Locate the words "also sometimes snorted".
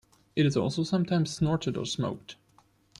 0.57-1.77